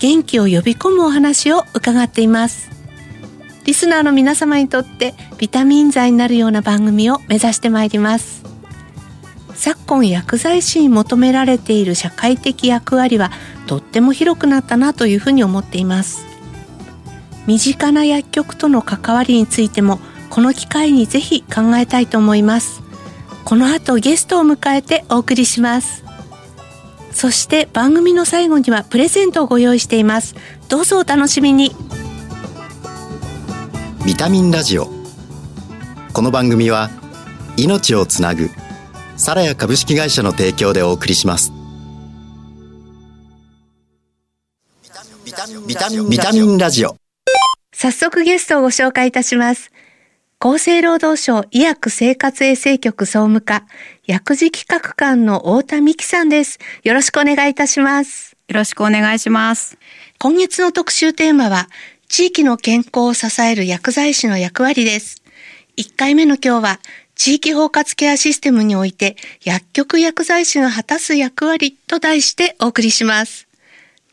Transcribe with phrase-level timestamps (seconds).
[0.00, 2.70] 元気を呼び込むお話を伺っています。
[3.64, 8.42] リスナーの皆様にとってビタミン剤になるような番組を目指してまいります。
[9.54, 13.30] 昨今薬剤師に求められている社会的役割は
[13.66, 16.24] とっても広くなったなというふうに思っています。
[17.46, 22.80] 身近な薬局との関わりについてもこの機会にぜひ考えたいと思います。
[23.44, 26.09] この後ゲストを迎えてお送りします。
[27.12, 30.34] そして番組の最後にはプレゼントをご用意しています。
[30.68, 31.74] どうぞお楽しみに。
[34.06, 34.88] ビタミンラジオ。
[36.12, 36.90] この番組は
[37.56, 38.50] 命をつなぐ
[39.16, 41.52] サラヤ株式会社の提供でお送りします。
[45.66, 46.96] ビタミンビタミンラジオ。
[47.72, 49.70] 早速ゲストをご紹介いたします
[50.42, 53.66] 厚生労働省医薬生活衛生局総務課
[54.06, 56.58] 薬事企画官の太田美希さんです。
[56.82, 58.38] よろしくお願いいたします。
[58.48, 59.76] よろしくお願いします。
[60.18, 61.68] 今月の特集テーマは、
[62.08, 65.22] 地域の健康を支える薬剤師の役割です。
[65.76, 66.80] 1回目の今日は、
[67.16, 73.46] 地域包括ケアシステムにおいて薬局薬剤師が果たす役割と題してお送りします。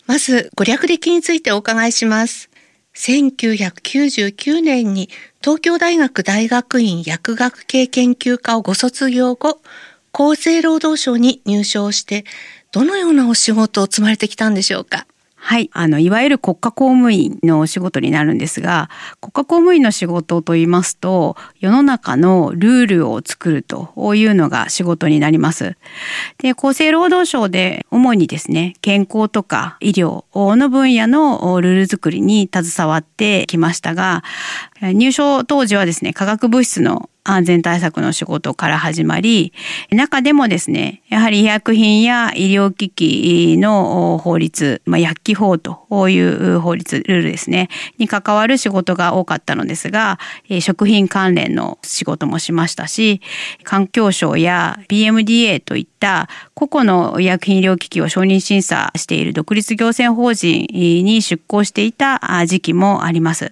[0.07, 2.49] まず、ご略歴についてお伺いします。
[2.97, 5.09] 1999年に
[5.41, 9.61] 東京大学大学院薬学系研究科をご卒業後、
[10.13, 12.25] 厚生労働省に入省して、
[12.71, 15.05] どのようなお仕事を積まれてきたんでしょうか？
[15.47, 15.69] はい。
[15.71, 18.89] あの、いわゆる国家公務員のお仕事になるんですが、
[19.21, 25.77] 国家公務員の仕事と言いますと、世の中のルールを作るというのが仕事になります。
[26.39, 34.25] で、厚生労働省で主にですね、健康とか医療の分野のルール作りに携わってきましたが、
[34.81, 39.51] 入省当時はですね、化学物質の安全対策の仕事から始まり、
[39.91, 50.19] 中でもですね、やはり医薬品や医療機器の法律、まあ、薬機法という法律、ルールですね、に関わる仕事が多かったのですが、
[50.61, 53.21] 食品関連の仕事もしましたし、
[53.63, 63.51] 環境省や PMDA といった個々の医薬品医療機器を承認審査している独立行政法人に出向していた時期もあります。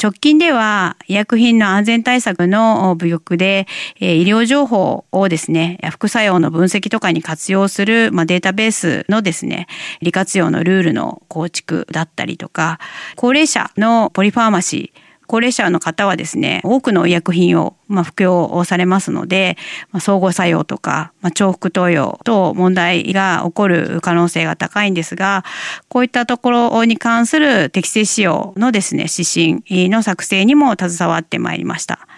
[0.00, 3.66] 直近では医薬品の安全対策の部局で
[3.98, 9.66] 医療情報をですね副作用の分析とかに活用する、ま、データベースのですね
[10.00, 12.78] 利活用のルールの構築だったりとか
[13.16, 19.58] 高齢者のポリファーマシー高齢者の方はですね、多くの医薬品を、まあ、服用されますので、
[19.92, 25.44] まあ、相互作用とか、まあ、重複投与等問題が起こる可能性が高いんですが、
[25.88, 32.08] こういったところに関する適正使用のですね、指針の作成にも携わってまいりました。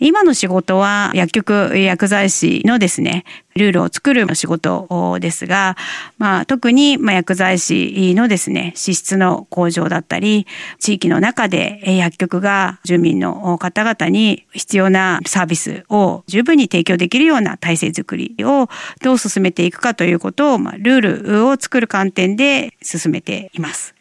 [0.00, 3.24] 今の仕事は薬局薬剤師のですね、
[3.56, 5.76] ルールを作る仕事ですが、
[6.18, 10.46] まあ、特に薬剤師のですね、資質の向上だったり、
[10.78, 18.68] 地域の中で薬局が住民の方々に必要なサービスを十分に提供できるような体制づくりを
[19.02, 23.97] どう進めていくかということを、まあ、ルールを作る観点で進めています。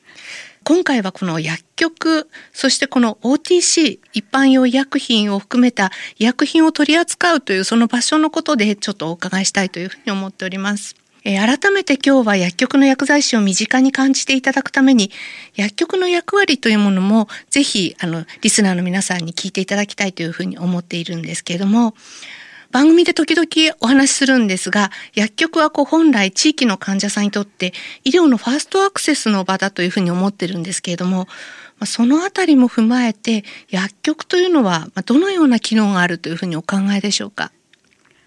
[0.67, 10.97] 今回はこの薬局、そしてこの OTC、一般用医薬品を含めた医薬品を取り扱うというその場所のことでちょっとお伺いしたいというふうに思っております。
[11.23, 15.09] え、改めて今日は薬局の薬剤師を身近に感じていただくために、
[15.56, 21.95] 薬局の役割というものもぜひ、あの、リスナーの皆さんに聞いていただきたいというふうに思っているんですけれども、
[22.72, 31.27] 番組で時々お話しするんですが、薬局はこう本来地域の患者さんにとって医療のファーストアクセスの場だというふうに思ってるんですけれども、
[31.86, 37.51] そのあたりも踏まえて薬局というのはどのような機能があるというふうにお考えでしょうか？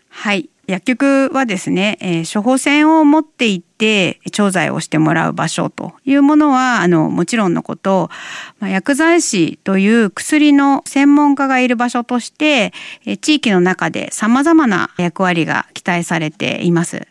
[0.08, 0.48] はい。
[0.70, 8.08] 薬局はですね、えー、処方箋を持っていって調剤をしてもらう場所というものはあのもちろんのこと、
[8.60, 12.72] まあ、薬剤師という薬の専門家がいる場所として、
[13.04, 17.08] えー、地域の中で様々な役割が期待されています。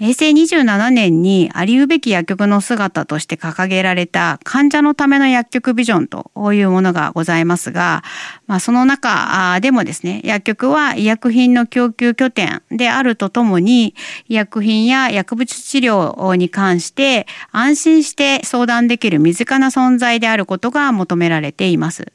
[0.00, 8.02] 平成27年にありうべき薬局の姿として掲げられた患者のための薬局ビジョンというものがございますが、
[8.46, 13.94] まあ、その中でもですね、薬局は医薬品の供給拠点であるとともに、
[14.26, 22.10] 医薬品や薬物治療に関して安心して相談できる身近な存在であることが求められています。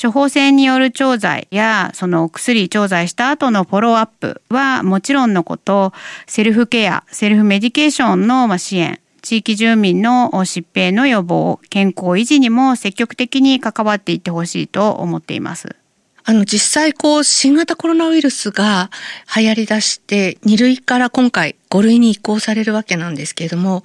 [0.00, 5.92] 処方箋による調剤やその薬調剤した後のフォローアップはもちろんのこと
[6.26, 15.76] セルフケアセルフメディケーションの支援地域住民の疾病の予防健康維持にも積極的に関わっていってほしいと思っています。
[16.24, 18.90] あの実際こう新型コロナウイルスが
[19.34, 23.82] 流行り出して2類から今回5類に移行されるわけなんですけれども、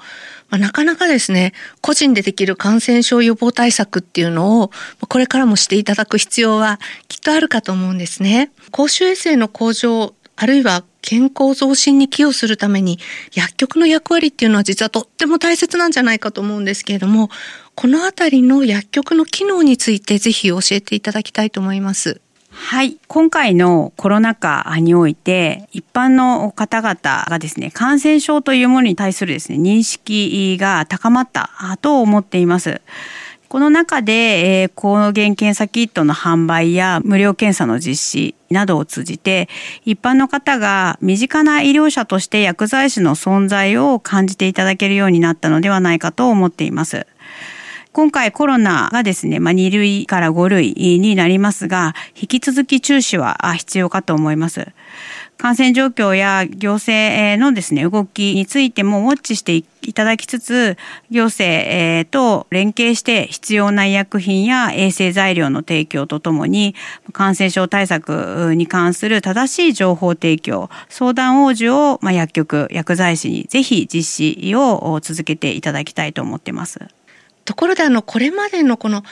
[0.49, 4.71] まあ、なかなかですね、個人でできる感染症予防対策っていうのを
[5.07, 8.51] これからもしていただく必要はきっとあるかと思うんですね。
[8.71, 12.99] 公衆衛生の向上、あるいは健康増進に寄与するために
[13.33, 17.29] 薬局の役割っていうのは実はとっても大切なんじゃないかと思うんですけれども、
[17.75, 22.19] このあたりの薬局の機能についてぜひ教えていただきたいと思います。
[22.59, 22.98] はい。
[23.07, 31.50] 今回のコロナ禍において、一般の方々がですね、感染症というものに対するですね、認識が高まった
[31.81, 32.81] と思っています。
[33.48, 39.48] この中で、えー、抗原検査キットの販売や無料検査の実施などを通じて、
[39.86, 47.07] 一般の方が身近な医療者として薬剤師の存在を感じていただけるようになったのではないかと思っています。
[47.93, 54.67] 今回コロナがですね、まあ、2類から5類になりますが、引き続き注視は必要かと思います。
[55.37, 59.63] 感染状況や行政のですね、動きについてもウォッチしてい
[59.93, 60.77] ただきつつ、
[61.11, 66.73] 行政と連携して必要な医薬品や衛生材料の提供とともに、
[67.13, 76.79] 感染症対策に関する正しい情報提供、相談応受を、薬局、薬剤師にぜひ実施を続けていただきたいと思っています。
[77.47, 79.03] ところであのこれまでのこの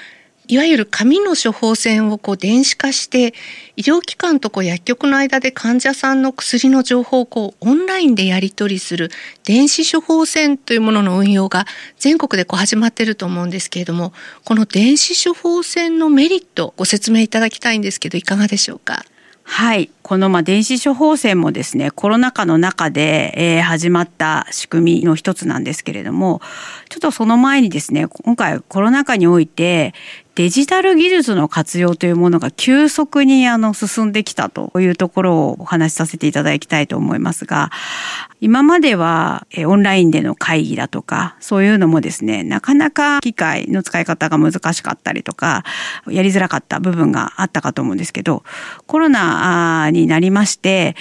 [0.50, 3.34] いわゆる紙の処方箋をこう電子化して
[3.78, 9.10] 医療機関とこう薬局の間で患者さんの薬の情報をこうオンラインでやり取りする
[9.46, 11.66] 電子処方箋というものの運用が
[11.98, 14.12] 全国でこう始まってると思うんですけれども
[14.44, 19.06] この電子処方箋のメリットご説明いただきたいんですけどいかがでしょうか？
[19.48, 19.92] はい。
[20.02, 26.42] このまあ電子処方箋もですね、コロナ禍の中で、えー、始まった仕組みの一つなんですけれども、
[26.90, 29.94] ちょっとその前にですね、今回コロナ禍において、
[30.36, 37.72] デジタル技術の活用というものが急速にあの進んできたというところをお話しさせていただきたいと思いますが、
[38.42, 45.64] 今まではオンラインでの会議だとか、そういうのもですね、なかなか機械の使い方が難しかったりとか、
[46.10, 48.44] やりづらかった部分があったかと思うんですけど、
[48.88, 50.98] コロナになりまして、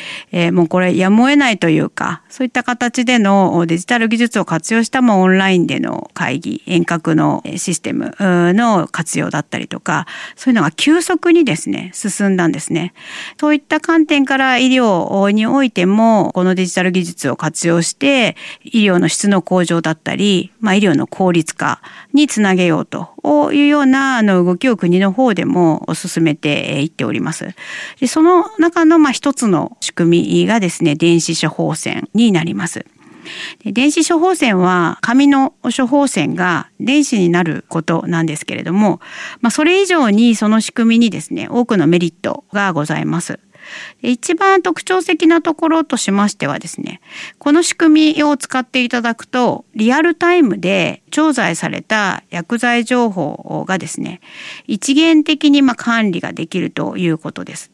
[0.52, 10.06] もうこれやむを得ないというか、そういった形でのデジタル技術を活用したもオンラインでの会議、遠隔のシステムの活用だったりとか、
[10.36, 12.92] そういうのが急速にですね、進んだんですね。
[13.40, 21.80] そういった観点から医療においても、このデジタル技術を活用して、医療の質の向上だったり、まあ、医療の効率化
[22.12, 27.54] につなげようというようなあの動きを国の方でも進めていっております。
[28.00, 32.86] でその中のまあ一つの仕組みがですね、電子処方箋になります。
[33.64, 39.00] 電子処方箋は紙の処方箋が電子になることなんですけれども、
[39.40, 43.40] まあ、それ以上にその仕組みにですね多くのメリットがございます。
[44.02, 47.00] 一番特徴的なところとしましてはですね
[47.38, 54.20] この仕組みを使っていただくとリアルタイムで調剤された薬剤情報がですね
[54.66, 57.70] 一元的にま管理ができるということです。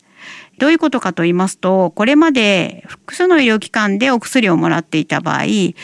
[0.60, 5.74] どういうことかと言いますと、これまで複数の医療機関でお薬をもらっていた場合、異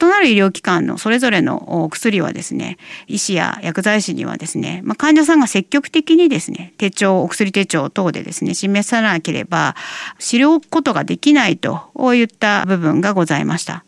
[0.00, 9.76] なる医療機関のそれぞれのお薬はですね、医師や薬剤師にはですね、まあ、患者さんが積極的にですね、手帳、お薬手帳等でですね、示さなければ、
[10.18, 13.85] 知ることができないといった部分がございました。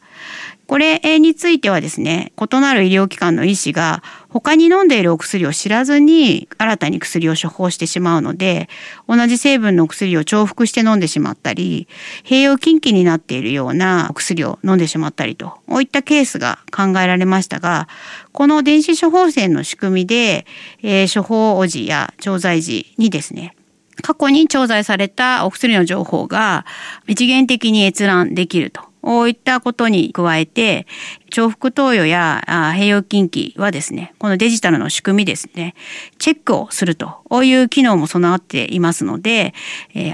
[0.69, 8.69] これについてはですね、異なる医療機関の医師が他に飲んでいるお薬を知らずに新たに薬を処方してしまうので、
[9.09, 11.89] 同じ成分の薬を重複して飲んでしまったり、
[12.23, 17.89] 併用禁忌になっているようなお薬を飲んでしまったりと、こういったケースが考えられましたが、
[18.33, 20.45] この電子処方箋の仕組みで、
[20.83, 23.57] えー、処方時や調剤時にですね、
[24.03, 26.67] 過去に調剤されたお薬の情報が
[27.07, 28.88] 一元的に閲覧できると。
[29.03, 30.87] こういったことに加えて、
[31.31, 35.75] 重複投与や併用禁忌はですね、このデジタルの仕組みですね、
[36.19, 39.55] チェックをするという機能も備わっていますので、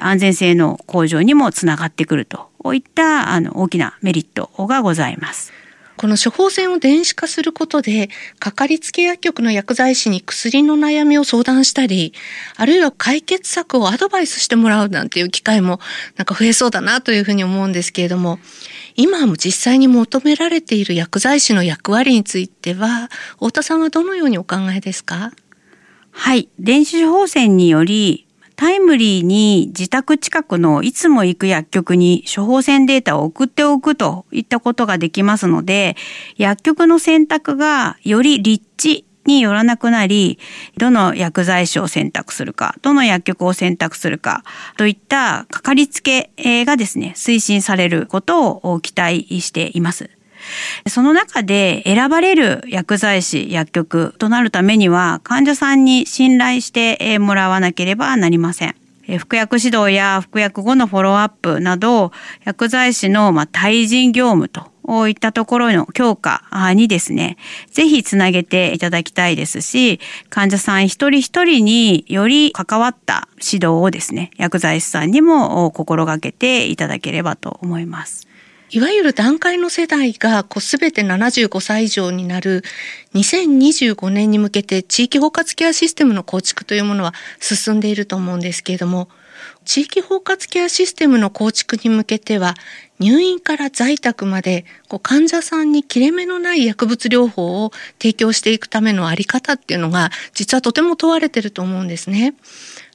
[0.01, 5.53] 安全性の向上にもつながってくるとこういったあの大きなメリットがございます。
[5.97, 12.13] この処方箋を電子化することで、かかりつけ薬局の薬剤師に薬の悩みを相談したり、
[12.57, 15.81] あるいは解決策をアドバイスしてもらうなんていう機会も
[16.17, 18.39] なんか増えそうだなというふうに思うんですけれども、
[18.97, 25.33] 今も実際に求められている薬剤師の役割については、太田さんはどのようにお考えですか？
[26.11, 26.49] はい。
[26.59, 28.24] 電子処方箋により、
[28.57, 35.97] タイムリーに自宅近くのいつも行く薬局に処方箋データを送っておくといったことができますので、
[36.37, 40.39] 薬局の選択がより立地によらなくなり、
[40.77, 44.45] どの薬剤師を選択するか、どの薬局を選択するか、
[44.77, 46.31] といったかかりつけ
[46.65, 50.11] がですね、推進されることを期待しています。
[50.87, 58.75] その中で選ばれる薬剤師、薬局となるためには患者さんに信頼してもらわなければなりません。
[59.19, 62.11] 服薬指導や服薬後のフォローアップなど
[62.45, 64.73] 薬剤師の対人業務と
[65.09, 66.43] いったところの強化
[66.75, 67.37] にですね、
[67.71, 78.27] ぜひつなげていただきたいですし、患者さん一人一人により関わった指導をですね、薬剤師さんにも心がけていただければと思います。
[78.75, 82.65] いわゆる段階の世代がこう全て75歳以上になる
[83.15, 89.09] 2025年に向けて地域包括ケアシステムの構築というものは進んでいると思うんですけれども、
[89.65, 92.55] 地域包括ケアシステムの構築に向けては
[92.99, 102.35] 入院から在宅までこう患者さんに切れ目のない薬物療法を提供していくためのあり方っていうのが実はとても問われてると思うんですね。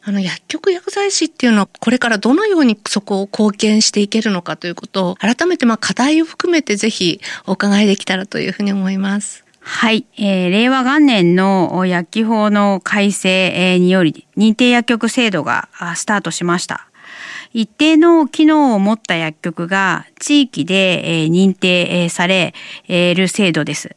[0.01, 9.45] あの薬局薬剤師っていうのはこれからどのようにそこを貢献していけるのかということを改めてまあ課題を含めてぜひお伺いできたらというふうに思います。
[9.59, 16.87] はい、えー、令和元年の薬機法の改正により認定薬局制度がスタートしました。
[17.53, 22.53] 一定の機能を持った薬局が地域で認定され
[22.87, 23.95] る制度です。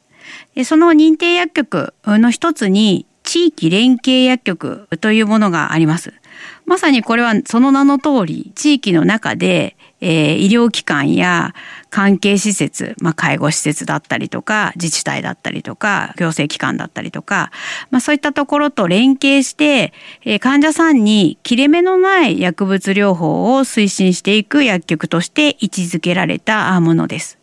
[0.64, 6.12] その認定薬局の一つに地域連携薬局というものがあります。
[6.66, 11.54] まさにこれはその名の通り、地域の中で、えー、医療機関や
[11.90, 17.50] 関係施設、まあ、介護施設だったりとか、自治体だったりとか、行政機関だったりとか、
[17.90, 19.92] まあ、そういったところと連携して、
[20.24, 27.38] えー、患者さんに切れ目のない薬物療法を推進していく薬局として位置づけられたものです。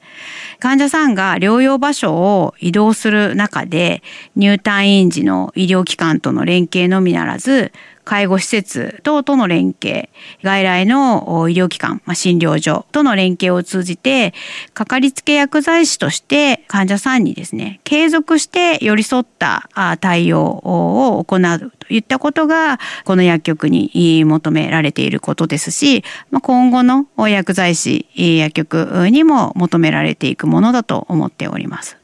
[0.59, 4.03] 患者さんが療養場所を移動する中で
[4.35, 7.71] 入退院時の医療機関との連携のみならず
[8.09, 10.09] 介護施設等との連携、
[10.41, 14.33] 外来の医療機関、まあ、診療所との連携を通じて、
[14.73, 19.69] かかりつけ薬剤師として患者さんにですね、継続して寄り添った
[20.01, 31.95] 対応を行うといったことが、この薬局に求められていることですし、まあ、今後の薬剤師薬局にも求められていくものだと思っております。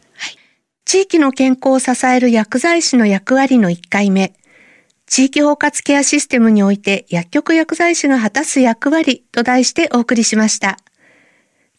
[0.85, 4.33] 地域の健康を支える薬剤師の役割の1回目。
[5.07, 10.77] 地域包括ケアシステムにおいて薬局薬剤師が果たす役割と題してお送りしました。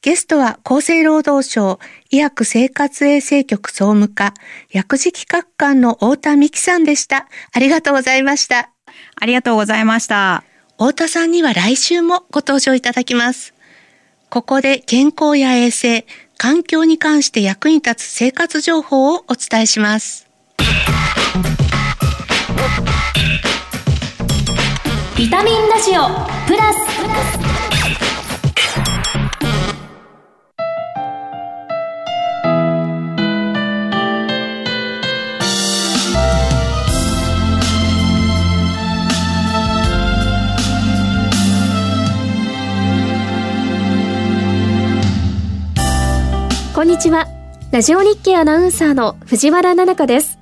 [0.03, 1.81] ゲストは厚生労働省
[2.11, 4.35] 医薬生活衛生局総務課
[4.71, 7.27] 薬事企画官の太田美希さんでした。
[7.53, 8.71] ありがとうございました。
[9.17, 10.45] ありがとうございました。
[10.79, 13.55] 太田さんには来週もご登場いただきます。
[14.29, 16.07] ここで健康や衛生、
[16.37, 20.29] 環境に関して役に立つ生活情報をお伝えします。
[25.17, 26.03] ビタミンラジオ
[26.47, 26.77] プラス。
[46.75, 47.27] こんにちは。
[47.73, 50.39] ラジオ日経アナウンサーの藤原奈々香です。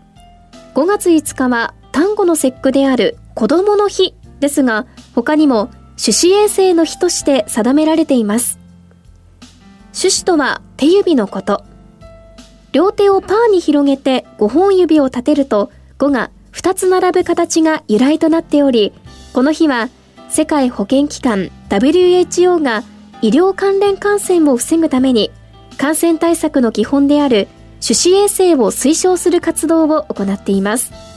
[0.74, 4.84] 5月5日は単語の節句である子供の日ですが、
[5.14, 8.58] 他にも手指衛生の日として定められています。
[9.92, 11.62] 手指とは手指のこと。
[12.72, 18.92] 両手をパーに広げて5本指を立てると5が2つ並ぶ形が由来となっており、
[19.32, 19.88] この日は
[20.28, 22.82] 世界保健機関 WHO が
[23.22, 25.30] 医療関連感染を防ぐために
[25.78, 27.46] 感染対策の基本である
[27.80, 31.13] 手指衛生を推奨する活動を行っています。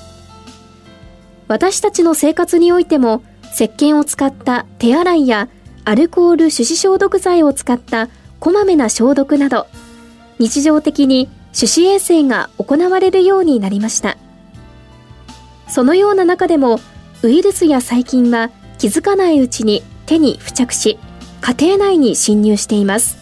[1.48, 3.24] 私たちの生活においても
[3.54, 5.50] 石鹸を使った手洗いや
[5.86, 9.68] アルコール手指消毒剤を使ったこまめな消毒など
[10.40, 14.18] 日常的に手指衛生が行われるようになりました。
[15.68, 16.80] そのような中でも
[17.24, 21.00] ウイルスや細菌は気づかないうちに手に付着し
[21.42, 23.18] 家庭内に侵入しています。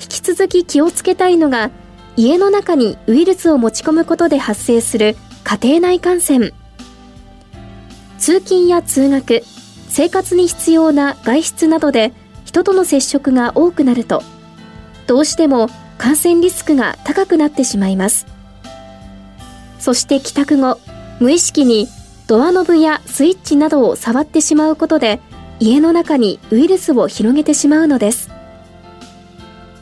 [0.00, 1.70] 引き続き気をつけたいのが
[2.16, 6.52] 家の中にウイルスを持ち込むことで発生する家庭内感染。
[8.18, 9.42] 通勤や通学
[9.88, 12.12] 生活に必要な外出などで
[12.44, 14.22] 人との接触が多くなると
[15.06, 18.26] どうしても感染リスクが高くなってしまいます。
[19.78, 20.78] そして帰宅後
[21.20, 21.88] 無意識に
[22.26, 25.20] ドアノブやスイッチなどを触ってしまうことで
[25.60, 28.30] 家の中にウイルスを広げてしまうのです。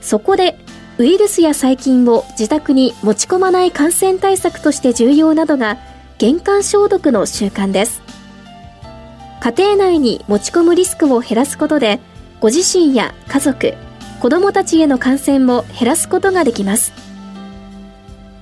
[0.00, 0.57] そこで
[0.99, 5.76] ウイルスや細菌を自宅に持ち込まない感染対策として重要なのが
[6.19, 8.06] 玄関消毒の習慣です。
[9.40, 12.00] 家庭内に持ち込むリスクを減らすことで
[12.40, 13.75] ご自身や家族
[14.21, 16.93] 子どもたちへの感染も減らすことができます。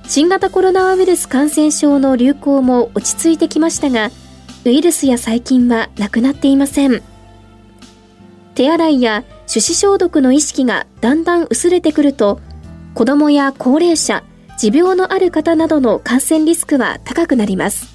[0.07, 4.11] 新型コロナウイルス感染症の流行も落ち着いてきましたが
[4.63, 7.01] ウイルスや細菌はなくなっていません。
[8.53, 12.39] 手洗いや手指消毒の意識がだんだん薄れてくると
[12.93, 14.23] 子どもや高齢者
[14.57, 17.94] 持病のある方などの感染リスクは高くなります。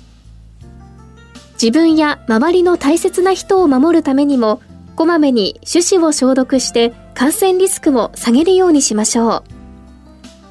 [1.61, 4.62] 自分や周りの大切な人を守るためにも
[4.97, 9.45] こまめに手指を消毒して感染リスクを下げるようにしましょう。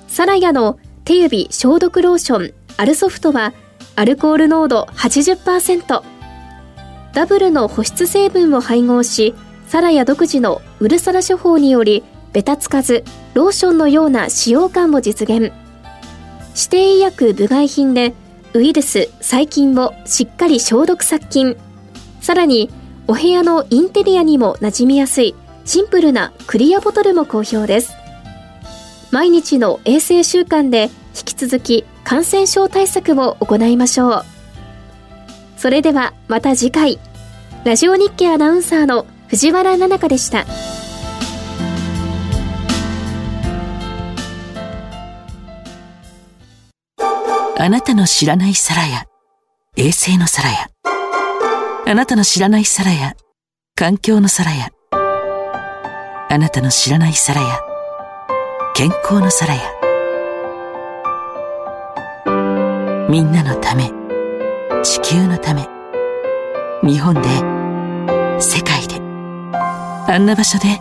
[0.08, 3.54] サラヤの手指消毒ローションアルソフトは
[3.96, 6.04] アルコール濃度80%
[7.14, 9.34] ダブルの保湿成分を配合し
[9.68, 15.52] サラヤ独自のウルサラ処方によりベタつかずローションのような使用感を実現。
[16.56, 18.14] 指定医薬部外品で
[18.54, 21.56] ウイルス細菌をしっかり消毒殺菌。
[22.22, 22.70] さらに
[23.08, 27.94] お部屋のインテリアにも馴染みやすいシンプルなクリアボトルも好評です。
[29.12, 34.26] 毎日の衛生習慣で引き続き感染症対策を行いましょう。
[35.58, 37.00] それではまた次回。
[37.66, 40.46] ラジオ日経アナウンサーの藤原奈々香でした。
[47.70, 49.04] あなたの知らない皿や、
[49.78, 50.72] 衛星の皿や、
[51.86, 53.14] あなたの知らない皿や、
[53.76, 57.60] 環境の皿や、あなたの知らない皿や、
[58.74, 59.62] 健康の皿や、
[63.08, 63.92] みんなのため、
[64.82, 65.70] 地球のため、
[66.82, 67.22] 日本で、
[68.42, 68.96] 世界で、
[70.12, 70.80] あんな場所で、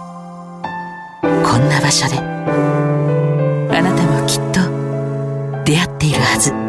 [1.20, 4.62] こんな場所で、あなたもきっと
[5.64, 6.67] 出会っているはず。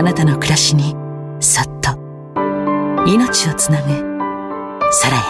[0.00, 0.96] あなたの暮らしに、
[1.40, 1.90] そっと、
[3.06, 3.88] 命をつなぐ、
[4.90, 5.22] サラヤ。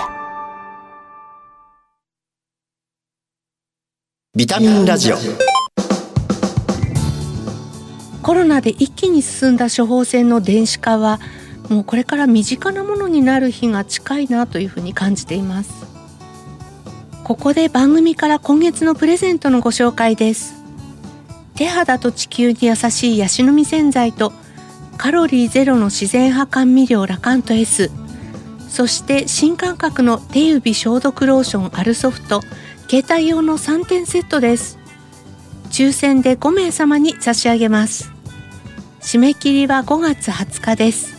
[4.32, 5.16] ビタミンラジオ。
[8.22, 11.18] コロナで一気に進んだ処方箋の電子化は
[11.68, 15.84] もうこれから身近なものになる日が近いなというふうに感じています
[17.24, 20.62] ここで番組から今月のプレゼントのご紹介です
[21.56, 24.32] 手肌と地球に優しいヤシの実洗剤と
[25.00, 27.90] カロリーゼロの自然派甘味料ラカント S
[28.68, 32.42] そして新感覚の手指消毒ローションアルソフト。
[32.86, 34.78] 携帯用の3点セットです。
[35.70, 38.12] 抽選で5名様に差し上げます。
[39.00, 41.16] 締め切りは5月20日です。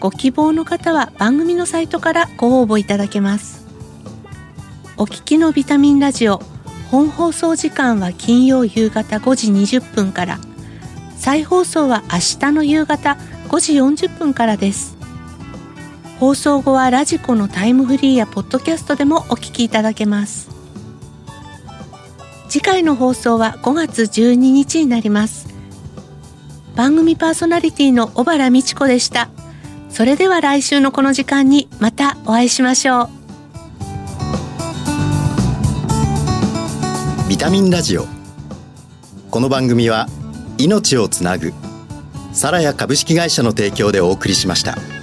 [0.00, 3.64] ご希望の方は番組のサイトからご応募いただけます。
[4.96, 6.42] お聞きのビタミンラジオ。
[6.90, 10.40] 本放送時間は金曜夕方5時20分から。
[11.18, 14.96] 再放送は明日の夕方5時40分からです。
[16.18, 20.48] 放送後はラジコのタイムフリーやポッドキャストでもお聞きいただけます。
[22.48, 25.48] 次回の放送は5月12日になります。
[26.74, 29.28] 番組パーソナリティの小原美智子でした。
[29.90, 33.08] それでは来週のこの時間にまたお会いしましょう。
[37.28, 38.06] ビタミンラジオ。
[39.30, 40.08] この番組は
[40.58, 41.52] 命をつなぐ
[42.32, 44.97] サラヤ株式会社の提供でお送りしました。